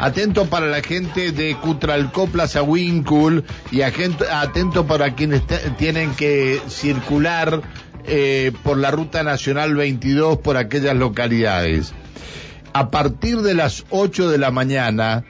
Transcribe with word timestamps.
Atento 0.00 0.46
para 0.46 0.66
la 0.66 0.82
gente 0.82 1.30
de 1.30 1.54
Cutralcó, 1.56 2.26
Plaza 2.26 2.62
Wincul 2.62 3.44
y 3.70 3.82
atento 3.82 4.86
para 4.86 5.14
quienes 5.14 5.42
tienen 5.76 6.14
que 6.14 6.58
circular 6.68 7.60
eh, 8.04 8.50
por 8.62 8.78
la 8.78 8.90
Ruta 8.90 9.22
Nacional 9.22 9.74
22 9.74 10.38
por 10.38 10.56
aquellas 10.56 10.96
localidades. 10.96 11.92
A 12.72 12.90
partir 12.90 13.42
de 13.42 13.52
las 13.52 13.84
8 13.90 14.30
de 14.30 14.38
la 14.38 14.50
mañana, 14.50 15.24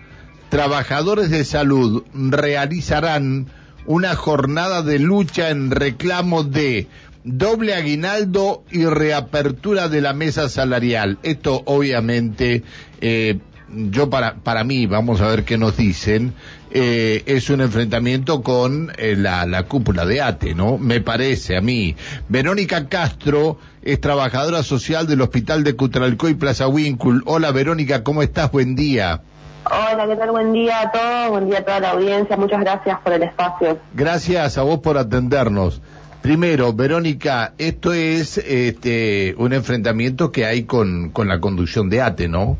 trabajadores 0.51 1.31
de 1.31 1.45
salud 1.45 2.05
realizarán 2.15 3.49
una 3.87 4.15
jornada 4.15 4.83
de 4.83 5.01
lucha 5.01 5.51
en 5.51 5.73
reclamo 5.73 6.45
de 6.45 6.87
doble 7.25 7.75
aguinaldo 7.75 8.63
y 8.71 8.85
reapertura 8.85 9.89
de 9.89 10.01
la 10.01 10.13
mesa 10.13 10.49
salarial. 10.49 11.19
Esto 11.25 11.63
obviamente, 11.67 12.63
eh, 13.01 13.39
yo 13.73 14.11
para, 14.11 14.35
para 14.37 14.65
mí, 14.65 14.87
vamos 14.87 15.21
a 15.21 15.29
ver 15.29 15.45
qué 15.45 15.59
nos 15.59 15.77
dicen, 15.77 16.35
eh, 16.71 17.23
es 17.27 17.51
un 17.51 17.61
enfrentamiento 17.61 18.43
con 18.43 18.93
eh, 18.97 19.17
la, 19.17 19.47
la, 19.47 19.65
cúpula 19.65 20.05
de 20.05 20.21
ATE, 20.21 20.55
¿no? 20.55 20.79
Me 20.79 21.01
parece 21.01 21.57
a 21.57 21.61
mí. 21.61 21.97
Verónica 22.29 22.89
Castro 22.89 23.59
es 23.83 24.01
trabajadora 24.01 24.63
social 24.63 25.07
del 25.07 25.21
Hospital 25.21 25.65
de 25.65 25.75
Cutralcó 25.75 26.29
y 26.29 26.35
Plaza 26.35 26.69
Wincul. 26.69 27.23
Hola 27.27 27.51
Verónica, 27.53 28.03
¿cómo 28.03 28.23
estás? 28.23 28.51
Buen 28.51 28.75
día. 28.75 29.23
Hola, 29.65 30.07
¿qué 30.09 30.17
tal? 30.17 30.31
Buen 30.31 30.53
día 30.53 30.81
a 30.81 30.91
todos, 30.91 31.31
buen 31.31 31.49
día 31.49 31.59
a 31.59 31.65
toda 31.65 31.81
la 31.81 31.91
audiencia. 31.91 32.37
Muchas 32.37 32.61
gracias 32.61 32.99
por 33.01 33.13
el 33.13 33.23
espacio. 33.23 33.79
Gracias 33.95 34.59
a 34.59 34.63
vos 34.63 34.81
por 34.81 34.99
atendernos. 34.99 35.81
Primero, 36.23 36.73
Verónica, 36.73 37.55
esto 37.57 37.93
es 37.93 38.37
este, 38.39 39.35
un 39.39 39.53
enfrentamiento 39.53 40.33
que 40.33 40.45
hay 40.45 40.65
con, 40.65 41.11
con 41.11 41.29
la 41.29 41.41
conducción 41.41 41.89
de 41.89 42.03
ATE, 42.03 42.29
¿no? 42.29 42.59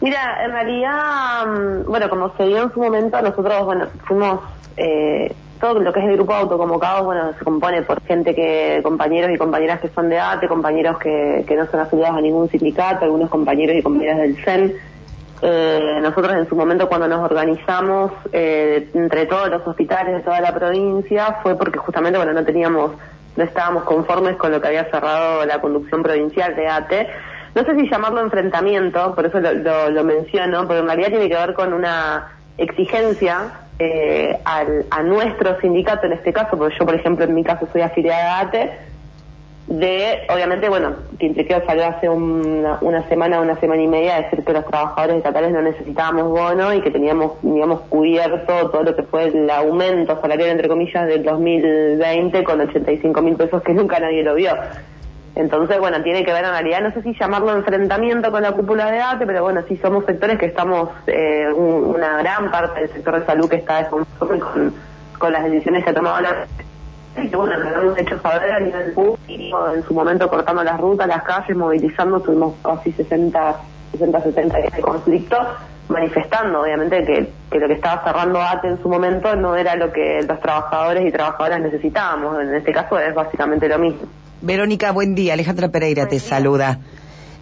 Mira, 0.00 0.44
en 0.44 0.52
realidad, 0.52 1.46
mm, 1.46 1.90
bueno, 1.90 2.08
como 2.08 2.34
se 2.36 2.44
dio 2.44 2.62
en 2.62 2.72
su 2.72 2.80
momento, 2.80 3.20
nosotros, 3.20 3.64
bueno, 3.64 3.86
fuimos, 4.04 4.40
eh, 4.76 5.34
todo 5.60 5.78
lo 5.78 5.92
que 5.92 6.00
es 6.00 6.06
el 6.06 6.16
grupo 6.16 6.32
autoconvocados, 6.32 7.04
bueno, 7.04 7.32
se 7.38 7.44
compone 7.44 7.82
por 7.82 8.02
gente 8.02 8.34
que, 8.34 8.80
compañeros 8.82 9.30
y 9.30 9.36
compañeras 9.36 9.80
que 9.80 9.88
son 9.88 10.08
de 10.08 10.18
ATE, 10.18 10.48
compañeros 10.48 10.98
que, 10.98 11.44
que 11.46 11.54
no 11.54 11.66
son 11.66 11.80
afiliados 11.80 12.16
a 12.16 12.20
ningún 12.22 12.48
sindicato, 12.48 13.04
algunos 13.04 13.28
compañeros 13.28 13.76
y 13.76 13.82
compañeras 13.82 14.18
del 14.18 14.36
CEN, 14.42 14.74
eh, 15.42 15.98
nosotros 16.02 16.34
en 16.34 16.46
su 16.48 16.54
momento 16.54 16.86
cuando 16.86 17.08
nos 17.08 17.22
organizamos 17.22 18.12
eh, 18.30 18.90
entre 18.92 19.24
todos 19.24 19.48
los 19.48 19.66
hospitales 19.66 20.16
de 20.16 20.20
toda 20.20 20.38
la 20.42 20.52
provincia 20.54 21.38
fue 21.42 21.56
porque 21.56 21.78
justamente 21.78 22.18
bueno 22.18 22.34
no 22.34 22.44
teníamos 22.44 22.92
no 23.36 23.44
estábamos 23.44 23.84
conformes 23.84 24.36
con 24.36 24.52
lo 24.52 24.60
que 24.60 24.68
había 24.68 24.84
cerrado 24.90 25.46
la 25.46 25.58
conducción 25.62 26.02
provincial 26.02 26.54
de 26.54 26.68
ATE 26.68 27.08
no 27.54 27.64
sé 27.64 27.74
si 27.76 27.88
llamarlo 27.88 28.20
enfrentamiento 28.20 29.14
por 29.14 29.26
eso 29.26 29.40
lo, 29.40 30.04
menciono 30.04 30.66
porque 30.66 30.78
en 30.78 30.86
realidad 30.86 31.08
tiene 31.08 31.28
que 31.28 31.36
ver 31.36 31.54
con 31.54 31.72
una 31.72 32.32
exigencia 32.58 33.52
eh, 33.78 34.38
al, 34.44 34.86
a 34.90 35.02
nuestro 35.02 35.60
sindicato 35.60 36.06
en 36.06 36.12
este 36.12 36.32
caso 36.32 36.56
porque 36.56 36.76
yo 36.78 36.84
por 36.84 36.94
ejemplo 36.94 37.24
en 37.24 37.34
mi 37.34 37.44
caso 37.44 37.66
soy 37.72 37.82
afiliada 37.82 38.38
a 38.38 38.40
ATE 38.40 38.90
de, 39.70 40.22
obviamente, 40.28 40.68
bueno, 40.68 40.94
Quintriqueo 41.16 41.64
salió 41.64 41.86
hace 41.86 42.08
una, 42.08 42.78
una, 42.80 43.08
semana, 43.08 43.40
una 43.40 43.54
semana 43.60 43.80
y 43.80 43.86
media 43.86 44.16
a 44.16 44.22
decir 44.22 44.44
que 44.44 44.52
los 44.52 44.66
trabajadores 44.66 45.18
estatales 45.18 45.52
no 45.52 45.62
necesitábamos 45.62 46.28
bono 46.28 46.74
y 46.74 46.80
que 46.80 46.90
teníamos, 46.90 47.34
digamos, 47.40 47.82
cubierto 47.82 48.68
todo 48.70 48.82
lo 48.82 48.96
que 48.96 49.04
fue 49.04 49.26
el 49.26 49.48
aumento 49.48 50.20
salarial, 50.20 50.50
entre 50.50 50.66
comillas, 50.66 51.06
del 51.06 51.22
2020 51.22 52.42
con 52.42 52.60
85 52.62 53.22
mil 53.22 53.36
pesos 53.36 53.62
que 53.62 53.72
nunca 53.72 54.00
nadie 54.00 54.24
lo 54.24 54.34
vio. 54.34 54.50
Entonces, 55.40 55.78
bueno, 55.78 56.02
tiene 56.02 56.24
que 56.24 56.32
ver 56.32 56.44
en 56.44 56.50
realidad, 56.50 56.82
no 56.82 56.92
sé 56.92 57.02
si 57.02 57.14
llamarlo 57.14 57.56
enfrentamiento 57.56 58.30
con 58.30 58.42
la 58.42 58.52
cúpula 58.52 58.90
de 58.90 59.00
ATE, 59.00 59.26
pero 59.26 59.42
bueno, 59.42 59.62
sí 59.68 59.76
somos 59.78 60.04
sectores 60.04 60.38
que 60.38 60.46
estamos, 60.46 60.90
eh, 61.06 61.46
una 61.52 62.18
gran 62.18 62.50
parte 62.50 62.80
del 62.80 62.92
sector 62.92 63.18
de 63.18 63.26
salud 63.26 63.48
que 63.48 63.56
está 63.56 63.78
desconforme 63.78 64.38
con, 64.38 64.74
con 65.18 65.32
las 65.32 65.44
decisiones 65.44 65.84
que 65.84 65.90
ha 65.90 65.94
tomado 65.94 66.20
la 66.20 66.46
Sí, 67.16 67.28
bueno, 67.34 67.58
lo 67.58 67.82
hemos 67.82 67.98
hecho 67.98 68.20
saber 68.20 68.52
a 68.52 68.60
nivel 68.60 68.92
público, 68.92 69.72
en 69.74 69.82
su 69.82 69.94
momento 69.94 70.28
cortando 70.28 70.62
las 70.62 70.78
rutas, 70.78 71.08
las 71.08 71.24
calles, 71.24 71.56
movilizando, 71.56 72.20
tuvimos 72.20 72.54
casi 72.62 72.92
60, 72.92 73.56
60, 73.92 74.20
70 74.20 74.58
días 74.58 74.72
de 74.72 74.80
conflicto, 74.80 75.36
manifestando 75.88 76.60
obviamente 76.60 77.04
que, 77.04 77.32
que, 77.50 77.58
lo 77.58 77.66
que 77.66 77.74
estaba 77.74 78.04
cerrando 78.04 78.40
ATE 78.40 78.68
en 78.68 78.82
su 78.82 78.88
momento 78.88 79.34
no 79.34 79.56
era 79.56 79.74
lo 79.74 79.92
que 79.92 80.22
los 80.22 80.40
trabajadores 80.40 81.04
y 81.04 81.10
trabajadoras 81.10 81.60
necesitábamos, 81.60 82.40
en 82.42 82.54
este 82.54 82.72
caso 82.72 82.96
es 82.98 83.12
básicamente 83.12 83.68
lo 83.68 83.78
mismo. 83.78 84.06
Verónica, 84.42 84.92
buen 84.92 85.14
día, 85.14 85.34
Alejandra 85.34 85.68
Pereira 85.68 86.08
te 86.08 86.18
saluda. 86.18 86.78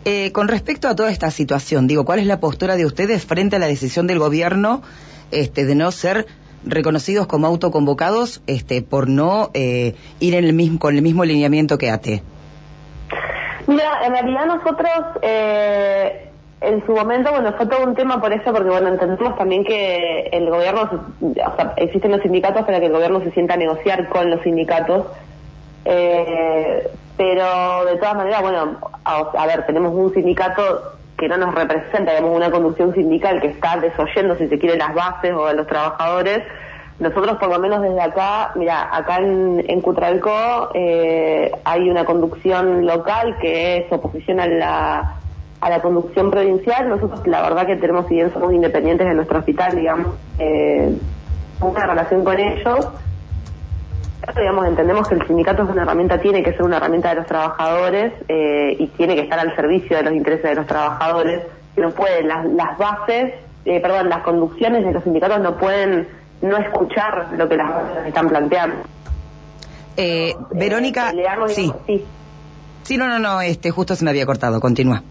Eh, 0.04 0.32
con 0.32 0.48
respecto 0.48 0.88
a 0.88 0.96
toda 0.96 1.10
esta 1.10 1.30
situación, 1.30 1.86
digo, 1.86 2.04
¿cuál 2.04 2.18
es 2.18 2.26
la 2.26 2.40
postura 2.40 2.76
de 2.76 2.86
ustedes 2.86 3.24
frente 3.24 3.56
a 3.56 3.58
la 3.60 3.66
decisión 3.66 4.08
del 4.08 4.18
gobierno 4.18 4.82
este, 5.30 5.64
de 5.64 5.74
no 5.76 5.92
ser 5.92 6.26
reconocidos 6.64 7.28
como 7.28 7.46
autoconvocados 7.46 8.42
este, 8.48 8.82
por 8.82 9.08
no 9.08 9.50
eh, 9.54 9.94
ir 10.18 10.34
en 10.34 10.44
el 10.44 10.54
mismo, 10.54 10.80
con 10.80 10.96
el 10.96 11.02
mismo 11.02 11.24
lineamiento 11.24 11.78
que 11.78 11.90
ATE? 11.90 12.22
Mira, 13.68 14.04
en 14.04 14.12
realidad 14.12 14.46
nosotros 14.46 14.90
eh, 15.22 16.30
en 16.60 16.84
su 16.84 16.92
momento, 16.92 17.30
bueno, 17.30 17.52
fue 17.56 17.66
todo 17.66 17.84
un 17.84 17.94
tema 17.94 18.20
por 18.20 18.32
eso, 18.32 18.52
porque 18.52 18.70
bueno, 18.70 18.88
entendemos 18.88 19.36
también 19.38 19.62
que 19.62 20.30
el 20.32 20.50
gobierno, 20.50 20.90
o 21.20 21.56
sea, 21.56 21.74
existen 21.76 22.10
los 22.10 22.22
sindicatos 22.22 22.64
para 22.64 22.80
que 22.80 22.86
el 22.86 22.92
gobierno 22.92 23.20
se 23.20 23.30
sienta 23.30 23.54
a 23.54 23.56
negociar 23.56 24.08
con 24.08 24.30
los 24.30 24.42
sindicatos, 24.42 25.06
eh, 25.84 26.88
pero 27.16 27.84
de 27.84 27.96
todas 27.96 28.14
maneras, 28.14 28.40
bueno, 28.42 28.78
a, 29.04 29.46
ver, 29.46 29.66
tenemos 29.66 29.92
un 29.92 30.14
sindicato 30.14 30.92
que 31.16 31.28
no 31.28 31.36
nos 31.36 31.52
representa, 31.52 32.12
digamos, 32.12 32.36
una 32.36 32.50
conducción 32.50 32.94
sindical 32.94 33.40
que 33.40 33.48
está 33.48 33.76
desoyendo, 33.76 34.36
si 34.36 34.46
se 34.46 34.58
quiere, 34.58 34.76
las 34.76 34.94
bases 34.94 35.32
o 35.34 35.46
a 35.46 35.52
los 35.52 35.66
trabajadores. 35.66 36.42
Nosotros, 37.00 37.36
por 37.38 37.48
lo 37.48 37.58
menos 37.58 37.82
desde 37.82 38.00
acá, 38.00 38.52
mira, 38.54 38.88
acá 38.96 39.18
en, 39.18 39.64
en 39.68 39.80
Cutralcó 39.80 40.70
eh, 40.74 41.50
hay 41.64 41.90
una 41.90 42.04
conducción 42.04 42.86
local 42.86 43.36
que 43.40 43.78
es 43.78 43.92
oposición 43.92 44.38
a 44.38 44.46
la, 44.46 45.16
a 45.60 45.70
la 45.70 45.82
conducción 45.82 46.30
provincial. 46.30 46.88
Nosotros, 46.88 47.26
la 47.26 47.42
verdad, 47.42 47.66
que 47.66 47.76
tenemos, 47.76 48.06
si 48.06 48.14
bien 48.14 48.32
somos 48.32 48.52
independientes 48.52 49.08
de 49.08 49.14
nuestro 49.14 49.40
hospital, 49.40 49.74
digamos, 49.74 50.14
eh, 50.38 50.96
una 51.60 51.86
relación 51.86 52.22
con 52.22 52.38
ellos 52.38 52.88
digamos, 54.36 54.66
entendemos 54.66 55.08
que 55.08 55.14
el 55.14 55.26
sindicato 55.26 55.62
es 55.62 55.70
una 55.70 55.82
herramienta, 55.82 56.18
tiene 56.18 56.42
que 56.42 56.52
ser 56.52 56.62
una 56.62 56.76
herramienta 56.76 57.10
de 57.10 57.14
los 57.16 57.26
trabajadores 57.26 58.12
eh, 58.28 58.76
y 58.78 58.86
tiene 58.88 59.14
que 59.14 59.22
estar 59.22 59.38
al 59.38 59.54
servicio 59.56 59.96
de 59.96 60.02
los 60.02 60.12
intereses 60.12 60.44
de 60.44 60.54
los 60.54 60.66
trabajadores. 60.66 61.42
No 61.76 61.90
pueden, 61.90 62.28
las, 62.28 62.44
las 62.46 62.76
bases, 62.76 63.34
eh, 63.64 63.80
perdón, 63.80 64.08
las 64.08 64.22
conducciones 64.22 64.84
de 64.84 64.92
los 64.92 65.04
sindicatos 65.04 65.40
no 65.40 65.56
pueden 65.56 66.08
no 66.42 66.56
escuchar 66.56 67.28
lo 67.36 67.48
que 67.48 67.56
las 67.56 67.68
bases 67.68 68.06
están 68.06 68.28
planteando. 68.28 68.76
Eh, 69.96 70.34
Verónica, 70.52 71.12
sí. 71.48 71.72
sí. 71.86 72.04
Sí, 72.82 72.96
no, 72.96 73.06
no, 73.08 73.18
no, 73.18 73.40
este, 73.40 73.70
justo 73.70 73.94
se 73.94 74.04
me 74.04 74.10
había 74.10 74.24
cortado, 74.24 74.60
continúa. 74.60 75.02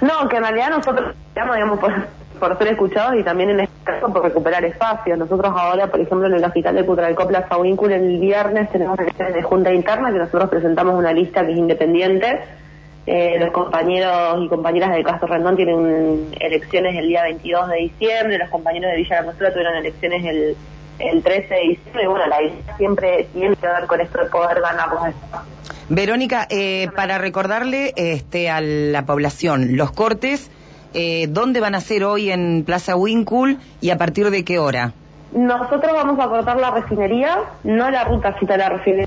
No, 0.00 0.28
que 0.28 0.36
en 0.36 0.42
realidad 0.42 0.70
nosotros, 0.70 1.14
digamos, 1.34 1.56
digamos 1.56 1.78
por, 1.78 1.92
por 2.38 2.58
ser 2.58 2.68
escuchados 2.68 3.16
y 3.18 3.22
también 3.22 3.50
en 3.50 3.60
este 3.60 3.69
por 4.00 4.22
recuperar 4.22 4.64
espacios. 4.64 5.18
Nosotros 5.18 5.52
ahora, 5.56 5.86
por 5.88 6.00
ejemplo, 6.00 6.26
en 6.26 6.34
el 6.34 6.44
Hospital 6.44 6.74
de 6.76 6.86
Cutralcó 6.86 7.26
Plaza 7.26 7.56
Wincul 7.58 7.92
el 7.92 8.18
viernes 8.18 8.70
tenemos 8.70 8.98
elecciones 8.98 9.34
de 9.34 9.42
junta 9.42 9.72
interna 9.72 10.12
que 10.12 10.18
nosotros 10.18 10.48
presentamos 10.50 10.94
una 10.94 11.12
lista 11.12 11.44
que 11.44 11.52
es 11.52 11.58
independiente. 11.58 12.40
Eh, 13.06 13.38
los 13.40 13.50
compañeros 13.50 14.44
y 14.44 14.48
compañeras 14.48 14.94
de 14.94 15.02
Castro 15.02 15.28
Rendón 15.28 15.56
tienen 15.56 16.28
elecciones 16.38 16.96
el 16.96 17.08
día 17.08 17.22
22 17.24 17.68
de 17.68 17.76
diciembre, 17.76 18.38
los 18.38 18.50
compañeros 18.50 18.90
de 18.90 18.96
Villa 18.98 19.22
La 19.22 19.50
tuvieron 19.50 19.74
elecciones 19.76 20.24
el, 20.24 20.56
el 20.98 21.22
13 21.22 21.54
de 21.54 21.60
diciembre. 21.60 22.08
Bueno, 22.08 22.26
la 22.26 22.40
lista 22.40 22.76
siempre 22.76 23.26
tiene 23.32 23.56
que 23.56 23.66
ver 23.66 23.86
con 23.86 24.00
esto 24.00 24.18
de 24.18 24.26
poder 24.26 24.60
ganar 24.60 24.88
los. 24.92 25.14
Verónica, 25.88 26.46
eh, 26.50 26.88
para 26.94 27.18
recordarle 27.18 27.92
este, 27.96 28.48
a 28.48 28.60
la 28.60 29.04
población, 29.06 29.76
los 29.76 29.90
cortes 29.90 30.50
eh, 30.94 31.26
¿dónde 31.28 31.60
van 31.60 31.74
a 31.74 31.80
ser 31.80 32.04
hoy 32.04 32.30
en 32.30 32.64
Plaza 32.64 32.96
Wincul 32.96 33.58
y 33.80 33.90
a 33.90 33.98
partir 33.98 34.30
de 34.30 34.44
qué 34.44 34.58
hora? 34.58 34.92
Nosotros 35.32 35.92
vamos 35.92 36.18
a 36.18 36.28
cortar 36.28 36.58
la 36.58 36.70
refinería, 36.72 37.38
no 37.62 37.90
la 37.90 38.04
ruta 38.04 38.36
cita 38.38 38.56
la 38.56 38.68
refinería. 38.68 39.06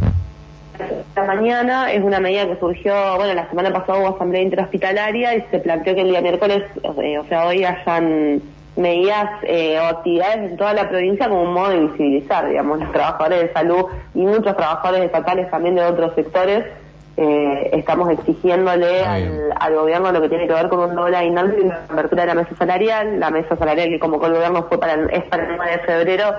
La 1.16 1.26
mañana 1.26 1.92
es 1.92 2.02
una 2.02 2.20
medida 2.20 2.48
que 2.48 2.60
surgió, 2.60 2.94
bueno, 3.18 3.34
la 3.34 3.48
semana 3.50 3.72
pasada 3.72 4.00
hubo 4.00 4.16
asamblea 4.16 4.42
interhospitalaria 4.42 5.36
y 5.36 5.42
se 5.52 5.60
planteó 5.60 5.94
que 5.94 6.02
el 6.02 6.10
día 6.10 6.22
miércoles, 6.22 6.64
eh, 7.02 7.20
o 7.20 7.26
sea, 7.28 7.46
hoy 7.46 7.64
hayan 7.64 8.42
medidas 8.76 9.30
eh, 9.44 9.78
o 9.80 9.84
actividades 9.84 10.52
en 10.52 10.58
toda 10.58 10.74
la 10.74 10.90
provincia 10.90 11.30
como 11.30 11.44
un 11.44 11.54
modo 11.54 11.70
de 11.70 11.80
visibilizar, 11.82 12.50
digamos, 12.50 12.80
los 12.80 12.92
trabajadores 12.92 13.42
de 13.42 13.54
salud 13.54 13.86
y 14.16 14.22
muchos 14.22 14.56
trabajadores 14.56 15.06
estatales 15.06 15.52
también 15.52 15.76
de 15.76 15.84
otros 15.84 16.16
sectores 16.16 16.66
eh, 17.16 17.70
estamos 17.74 18.10
exigiéndole 18.10 19.06
al, 19.06 19.76
gobierno 19.76 20.12
lo 20.12 20.22
que 20.22 20.30
tiene 20.30 20.48
que 20.48 20.54
ver 20.54 20.68
con 20.68 20.90
un 20.90 20.96
doble 20.96 21.16
aguinaldo 21.16 21.58
y 21.58 21.62
una 21.62 21.86
apertura 21.88 22.24
de 22.24 22.28
la 22.28 22.36
mesa 22.36 22.56
salarial. 22.56 23.20
La 23.20 23.30
mesa 23.30 23.56
salarial 23.56 23.90
que 23.90 24.00
como 24.00 24.24
el 24.26 24.34
gobierno 24.34 24.64
fue 24.64 24.80
para 24.80 24.94
es 25.12 25.24
para 25.26 25.44
el 25.44 25.58
9 25.58 25.72
de 25.72 25.80
febrero, 25.80 26.36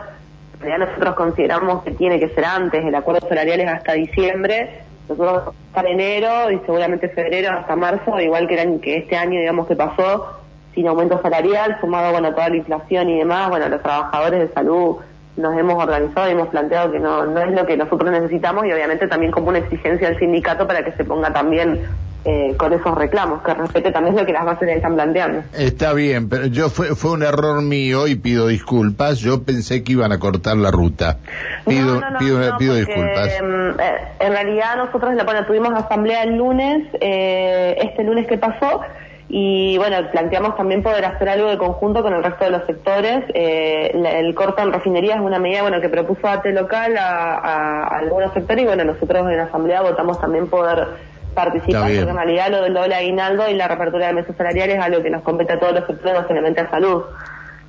ya 0.66 0.78
nosotros 0.78 1.14
consideramos 1.14 1.84
que 1.84 1.92
tiene 1.92 2.18
que 2.18 2.28
ser 2.30 2.44
antes, 2.44 2.84
el 2.84 2.94
acuerdo 2.94 3.28
salarial 3.28 3.60
es 3.60 3.68
hasta 3.68 3.92
diciembre, 3.92 4.80
nosotros 5.08 5.54
para 5.72 5.90
enero 5.90 6.50
y 6.50 6.58
seguramente 6.60 7.08
febrero 7.08 7.52
hasta 7.52 7.76
marzo, 7.76 8.18
igual 8.20 8.48
que, 8.48 8.80
que 8.80 8.96
este 8.96 9.16
año 9.16 9.38
digamos 9.38 9.66
que 9.66 9.76
pasó, 9.76 10.40
sin 10.74 10.88
aumento 10.88 11.20
salarial, 11.22 11.78
sumado 11.80 12.12
bueno 12.12 12.28
a 12.28 12.34
toda 12.34 12.48
la 12.48 12.56
inflación 12.56 13.10
y 13.10 13.18
demás, 13.18 13.48
bueno, 13.50 13.68
los 13.68 13.82
trabajadores 13.82 14.40
de 14.40 14.54
salud 14.54 14.96
nos 15.36 15.56
hemos 15.58 15.82
organizado 15.82 16.28
y 16.28 16.32
hemos 16.32 16.48
planteado 16.48 16.92
que 16.92 17.00
no, 17.00 17.26
no 17.26 17.40
es 17.40 17.50
lo 17.52 17.66
que 17.66 17.76
nosotros 17.76 18.10
necesitamos 18.10 18.66
y 18.66 18.72
obviamente 18.72 19.08
también 19.08 19.32
como 19.32 19.48
una 19.48 19.58
exigencia 19.58 20.08
al 20.08 20.18
sindicato 20.18 20.66
para 20.66 20.84
que 20.84 20.92
se 20.92 21.04
ponga 21.04 21.32
también 21.32 21.80
eh, 22.26 22.54
con 22.56 22.72
esos 22.72 22.96
reclamos, 22.96 23.42
que 23.42 23.52
respete 23.52 23.92
también 23.92 24.16
lo 24.16 24.24
que 24.24 24.32
las 24.32 24.46
bases 24.46 24.68
están 24.70 24.94
planteando. 24.94 25.42
Está 25.52 25.92
bien, 25.92 26.30
pero 26.30 26.46
yo 26.46 26.70
fue, 26.70 26.94
fue 26.94 27.10
un 27.10 27.22
error 27.22 27.60
mío 27.60 28.06
y 28.06 28.14
pido 28.14 28.46
disculpas. 28.46 29.18
Yo 29.18 29.42
pensé 29.42 29.84
que 29.84 29.92
iban 29.92 30.10
a 30.10 30.18
cortar 30.18 30.56
la 30.56 30.70
ruta. 30.70 31.18
Pido, 31.66 32.00
pido, 32.18 32.56
pido 32.56 32.76
disculpas. 32.76 33.28
Mm, 33.42 33.78
eh, 33.78 33.94
en 34.20 34.32
realidad 34.32 34.76
nosotros 34.76 35.12
bueno, 35.22 35.44
tuvimos 35.44 35.74
asamblea 35.74 36.22
el 36.22 36.36
lunes, 36.36 36.88
eh, 36.98 37.76
este 37.82 38.04
lunes 38.04 38.26
que 38.26 38.38
pasó, 38.38 38.80
y 39.28 39.78
bueno, 39.78 39.96
planteamos 40.12 40.56
también 40.56 40.82
poder 40.82 41.04
hacer 41.04 41.28
algo 41.28 41.48
de 41.48 41.58
conjunto 41.58 42.02
con 42.02 42.12
el 42.12 42.22
resto 42.22 42.44
de 42.44 42.50
los 42.50 42.66
sectores. 42.66 43.24
Eh, 43.34 43.90
el 43.94 44.34
corte 44.34 44.62
en 44.62 44.72
refinería 44.72 45.14
es 45.14 45.20
una 45.20 45.38
medida 45.38 45.62
bueno 45.62 45.80
que 45.80 45.88
propuso 45.88 46.28
ATE 46.28 46.52
local 46.52 46.96
a, 46.98 47.34
a, 47.34 47.98
algunos 47.98 48.32
sectores 48.34 48.64
y 48.64 48.66
bueno, 48.66 48.84
nosotros 48.84 49.28
en 49.30 49.36
la 49.36 49.44
asamblea 49.44 49.82
votamos 49.82 50.20
también 50.20 50.48
poder 50.48 50.86
participar, 51.34 51.82
porque 51.82 51.98
en 51.98 52.14
realidad 52.14 52.50
lo 52.50 52.62
del 52.62 52.74
doble 52.74 52.94
aguinaldo 52.94 53.48
y 53.48 53.54
la 53.54 53.66
reapertura 53.66 54.06
de 54.06 54.12
mesas 54.12 54.36
salariales 54.36 54.76
es 54.76 54.82
algo 54.82 55.02
que 55.02 55.10
nos 55.10 55.22
compete 55.22 55.54
a 55.54 55.58
todos 55.58 55.74
los 55.74 55.86
sectores, 55.86 56.20
no 56.20 56.28
solamente 56.28 56.60
a 56.60 56.70
salud. 56.70 57.02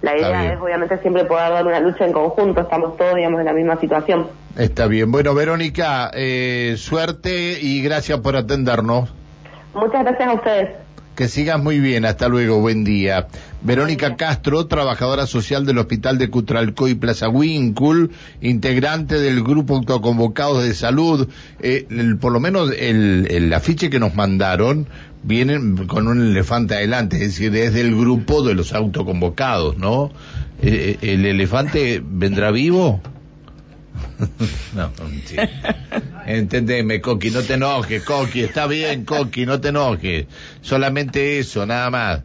La 0.02 0.16
idea 0.16 0.54
es 0.54 0.62
obviamente 0.62 1.00
siempre 1.00 1.26
poder 1.26 1.52
dar 1.52 1.66
una 1.66 1.80
lucha 1.80 2.06
en 2.06 2.14
conjunto, 2.14 2.62
estamos 2.62 2.96
todos 2.98 3.16
digamos 3.16 3.40
en 3.40 3.46
la 3.46 3.54
misma 3.54 3.80
situación. 3.80 4.28
Está 4.56 4.88
bien, 4.88 5.12
bueno 5.12 5.34
Verónica, 5.34 6.12
eh, 6.14 6.76
suerte 6.78 7.58
y 7.60 7.82
gracias 7.82 8.20
por 8.20 8.36
atendernos. 8.36 9.12
Muchas 9.74 10.04
gracias 10.04 10.30
a 10.30 10.34
ustedes. 10.34 10.85
Que 11.16 11.30
sigas 11.30 11.64
muy 11.64 11.80
bien, 11.80 12.04
hasta 12.04 12.28
luego, 12.28 12.60
buen 12.60 12.84
día. 12.84 13.28
Verónica 13.62 14.18
Castro, 14.18 14.68
trabajadora 14.68 15.26
social 15.28 15.66
del 15.66 15.78
Hospital 15.78 16.18
de 16.18 16.30
Cutralco 16.30 16.90
y 16.90 16.96
Plaza 16.96 17.30
Wincul, 17.30 18.12
integrante 18.42 19.18
del 19.18 19.42
grupo 19.42 19.78
autoconvocados 19.78 20.64
de 20.64 20.74
salud. 20.74 21.30
Eh, 21.62 21.88
por 22.20 22.34
lo 22.34 22.42
menos 22.42 22.72
el, 22.78 23.28
el 23.32 23.54
afiche 23.54 23.90
que 23.90 23.98
nos 23.98 24.14
mandaron 24.14 24.88
viene 25.24 25.58
con 25.88 26.08
un 26.10 26.22
elefante 26.22 26.76
adelante, 26.76 27.16
es 27.16 27.40
decir, 27.40 27.56
es 27.56 27.74
del 27.74 27.96
grupo 27.96 28.44
de 28.44 28.54
los 28.54 28.74
autoconvocados, 28.74 29.78
¿no? 29.78 30.12
Eh, 30.62 30.98
eh, 31.02 31.14
¿El 31.14 31.26
elefante 31.26 32.04
vendrá 32.06 32.52
vivo? 32.52 33.02
no, 34.76 34.92
mentira. 35.10 35.50
Entendeme, 36.26 37.02
Coqui, 37.02 37.30
no 37.30 37.42
te 37.44 37.54
enojes, 37.54 38.02
Coqui, 38.04 38.42
está 38.42 38.66
bien, 38.66 39.06
Coqui, 39.06 39.46
no 39.46 39.62
te 39.62 39.70
enojes. 39.70 40.26
Solamente 40.62 41.38
eso, 41.38 41.66
nada 41.66 41.90
más. 41.92 42.24